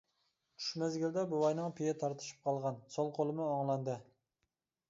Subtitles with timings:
[0.61, 3.99] چۈش مەزگىلىدە بوۋاينىڭ پېيى تارتىشىپ قالغان سول قولىمۇ ئوڭلاندى.